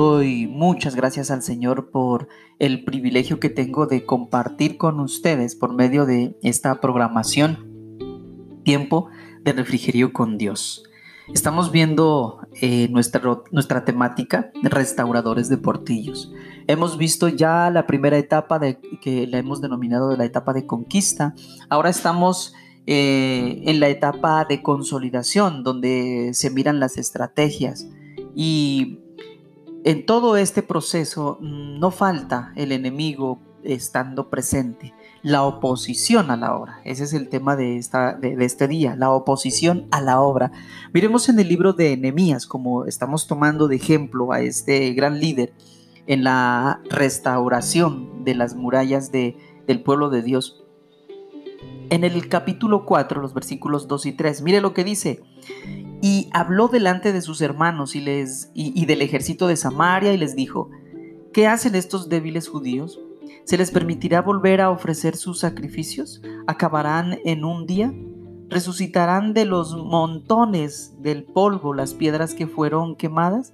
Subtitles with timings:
[0.00, 5.74] Doy muchas gracias al Señor por el privilegio que tengo de compartir con ustedes por
[5.74, 9.10] medio de esta programación Tiempo
[9.42, 10.84] de Refrigerio con Dios.
[11.34, 13.20] Estamos viendo eh, nuestra,
[13.50, 16.32] nuestra temática restauradores de portillos.
[16.66, 18.58] Hemos visto ya la primera etapa
[19.02, 21.34] que la hemos denominado de la etapa de conquista.
[21.68, 22.54] Ahora estamos
[22.86, 27.86] eh, en la etapa de consolidación, donde se miran las estrategias.
[28.34, 29.00] Y
[29.84, 36.56] en todo este proceso mm, no falta el enemigo estando presente, la oposición a la
[36.56, 36.80] obra.
[36.84, 40.50] Ese es el tema de, esta, de, este día, la oposición a la obra.
[40.92, 45.52] Miremos en el libro de Nehemías, como estamos tomando de ejemplo a este gran líder
[46.06, 49.36] en la restauración de las murallas de,
[49.66, 50.64] del pueblo de Dios.
[51.90, 55.20] En el capítulo 4, los versículos 2 y 3, mire lo que dice.
[56.02, 60.34] Y habló delante de sus hermanos y, les, y, del ejército de Samaria y les
[60.34, 60.70] dijo,
[61.32, 63.00] ¿qué hacen estos débiles judíos?
[63.44, 66.22] ¿Se les permitirá volver a ofrecer sus sacrificios?
[66.46, 67.92] ¿Acabarán en un día?
[68.48, 73.52] ¿Resucitarán de los montones del polvo las piedras que fueron quemadas?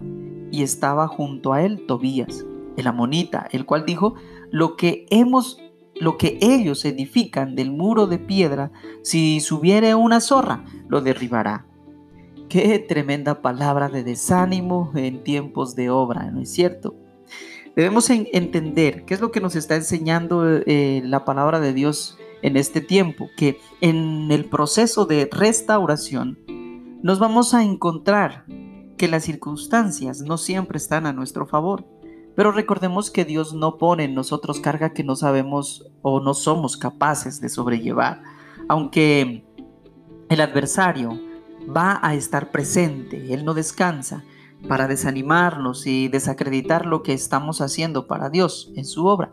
[0.53, 4.15] Y estaba junto a él Tobías, el amonita, el cual dijo,
[4.51, 5.61] lo que hemos
[5.99, 8.71] lo que ellos edifican del muro de piedra,
[9.03, 11.67] si subiere una zorra, lo derribará.
[12.49, 16.95] Qué tremenda palabra de desánimo en tiempos de obra, ¿no es cierto?
[17.75, 22.57] Debemos entender qué es lo que nos está enseñando eh, la palabra de Dios en
[22.57, 26.39] este tiempo, que en el proceso de restauración
[27.03, 28.45] nos vamos a encontrar
[28.97, 31.85] que las circunstancias no siempre están a nuestro favor.
[32.37, 36.77] Pero recordemos que Dios no pone en nosotros carga que no sabemos o no somos
[36.77, 38.23] capaces de sobrellevar.
[38.69, 39.45] Aunque
[40.29, 41.26] el adversario
[41.75, 44.25] va a estar presente, Él no descansa
[44.69, 49.33] para desanimarnos y desacreditar lo que estamos haciendo para Dios en su obra.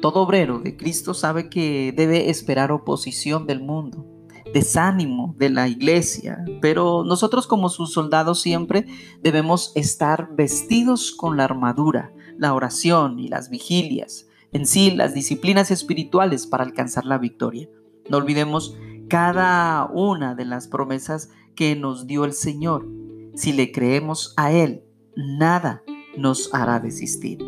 [0.00, 4.06] Todo obrero de Cristo sabe que debe esperar oposición del mundo,
[4.54, 8.86] desánimo de la iglesia, pero nosotros como sus soldados siempre
[9.22, 15.70] debemos estar vestidos con la armadura, la oración y las vigilias, en sí las disciplinas
[15.70, 17.68] espirituales para alcanzar la victoria.
[18.08, 18.76] No olvidemos
[19.10, 22.86] cada una de las promesas que nos dio el Señor.
[23.34, 24.84] Si le creemos a Él,
[25.16, 25.82] nada
[26.16, 27.40] nos hará desistir.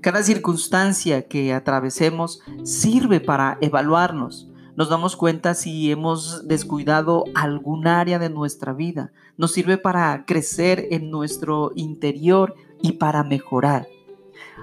[0.00, 4.50] Cada circunstancia que atravesemos sirve para evaluarnos.
[4.76, 9.12] Nos damos cuenta si hemos descuidado algún área de nuestra vida.
[9.36, 13.86] Nos sirve para crecer en nuestro interior y para mejorar.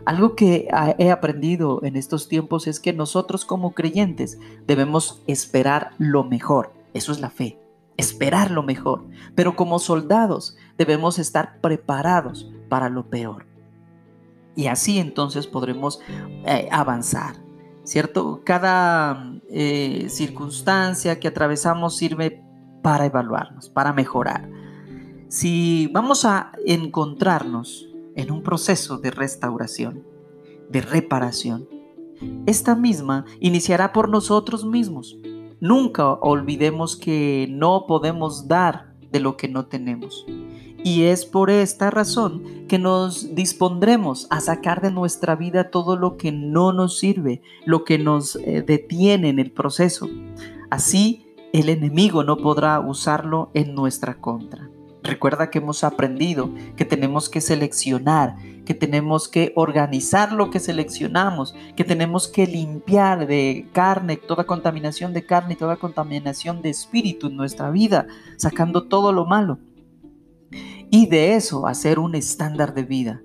[0.08, 0.70] Algo que
[1.00, 6.72] he aprendido en estos tiempos es que nosotros como creyentes debemos esperar lo mejor.
[6.94, 7.60] Eso es la fe,
[7.98, 9.04] esperar lo mejor.
[9.36, 13.48] Pero como soldados debemos estar preparados para lo peor.
[14.56, 16.00] Y así entonces podremos
[16.46, 17.36] eh, avanzar,
[17.84, 18.44] ¿cierto?
[18.46, 22.42] Cada eh, circunstancia que atravesamos sirve
[22.82, 24.50] para evaluarnos, para mejorar.
[25.28, 27.87] Si vamos a encontrarnos
[28.18, 30.04] en un proceso de restauración,
[30.70, 31.70] de reparación.
[32.46, 35.18] Esta misma iniciará por nosotros mismos.
[35.62, 40.26] Nunca olvidemos que no podemos dar de lo que no tenemos.
[40.84, 46.18] Y es por esta razón que nos dispondremos a sacar de nuestra vida todo lo
[46.18, 50.10] que no nos sirve, lo que nos eh, detiene en el proceso.
[50.70, 54.70] Así el enemigo no podrá usarlo en nuestra contra.
[55.08, 58.36] Recuerda que hemos aprendido que tenemos que seleccionar,
[58.66, 65.14] que tenemos que organizar lo que seleccionamos, que tenemos que limpiar de carne, toda contaminación
[65.14, 69.60] de carne y toda contaminación de espíritu en nuestra vida, sacando todo lo malo.
[70.92, 73.22] Y de eso hacer un estándar de vida,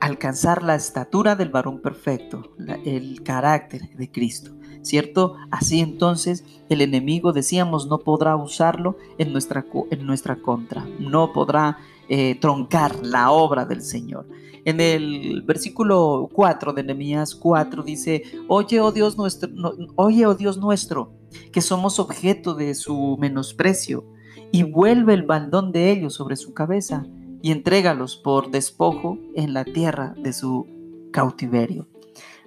[0.00, 2.54] alcanzar la estatura del varón perfecto,
[2.84, 4.58] el carácter de Cristo.
[4.82, 5.34] ¿cierto?
[5.50, 11.78] Así entonces el enemigo, decíamos, no podrá usarlo en nuestra, en nuestra contra, no podrá
[12.08, 14.28] eh, troncar la obra del Señor.
[14.64, 19.50] En el versículo 4 de Nehemías 4 dice, oye, oh Dios nuestro,
[19.96, 21.12] oye, oh Dios nuestro,
[21.52, 24.04] que somos objeto de su menosprecio,
[24.50, 27.06] y vuelve el baldón de ellos sobre su cabeza,
[27.42, 30.66] y entrégalos por despojo en la tierra de su
[31.12, 31.86] cautiverio.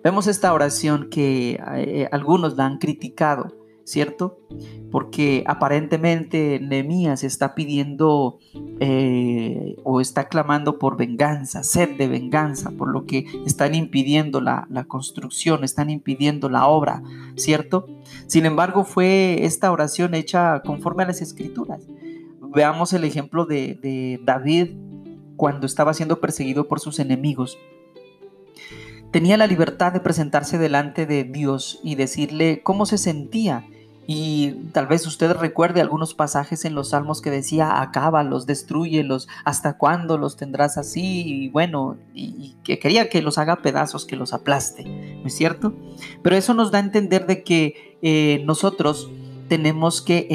[0.03, 3.53] Vemos esta oración que eh, algunos la han criticado,
[3.83, 4.39] ¿cierto?
[4.89, 8.39] Porque aparentemente Nehemías está pidiendo
[8.79, 14.67] eh, o está clamando por venganza, sed de venganza, por lo que están impidiendo la,
[14.87, 17.03] construcción, están impidiendo la obra,
[17.35, 17.85] ¿cierto?
[18.25, 21.87] Sin embargo, fue esta oración hecha conforme a las escrituras.
[22.53, 24.71] Veamos el ejemplo de, David
[25.37, 27.57] cuando estaba siendo perseguido por sus enemigos,
[29.11, 33.65] tenía la libertad de presentarse delante de Dios y decirle cómo se sentía.
[34.05, 39.77] Y tal vez usted recuerde algunos pasajes en los salmos que decía, acábalos, destruyelos, hasta
[39.77, 44.33] cuándo los tendrás así, y bueno, y, que quería que los haga pedazos, que los
[44.33, 45.73] aplaste, ¿no es cierto?
[46.23, 49.09] Pero eso nos da a entender de que eh, nosotros
[49.47, 50.27] tenemos que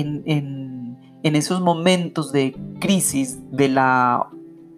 [1.34, 4.28] esos momentos de crisis, de la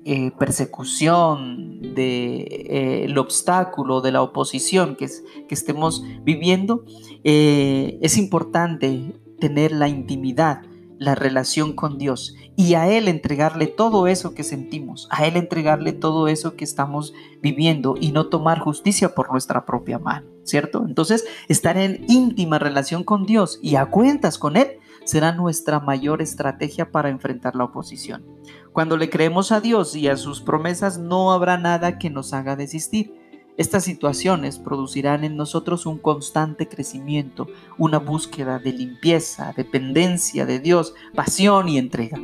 [0.04, 5.06] eh, persecución, del de, eh, obstáculo, de la oposición que,
[5.46, 6.84] que estemos viviendo,
[7.24, 10.62] eh, es importante tener la intimidad,
[10.98, 15.92] la relación con Dios y a Él entregarle todo eso que sentimos, a Él entregarle
[15.92, 17.12] todo eso que estamos
[17.42, 20.84] viviendo y no tomar justicia por nuestra propia mano, ¿cierto?
[20.86, 26.20] Entonces, estar en íntima relación con Dios y a cuentas con Él será nuestra mayor
[26.20, 28.24] estrategia para enfrentar la oposición.
[28.72, 32.56] Cuando le creemos a Dios y a sus promesas, no habrá nada que nos haga
[32.56, 33.14] desistir.
[33.56, 40.94] Estas situaciones producirán en nosotros un constante crecimiento, una búsqueda de limpieza, dependencia de Dios,
[41.14, 42.18] pasión y entrega.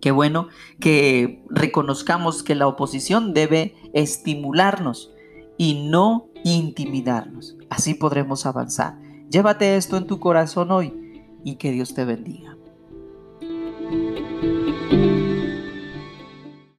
[0.00, 0.48] Qué bueno
[0.78, 5.12] que reconozcamos que la oposición debe estimularnos
[5.56, 7.56] y no intimidarnos.
[7.70, 8.98] Así podremos avanzar.
[9.30, 12.56] Llévate esto en tu corazón hoy y que Dios te bendiga.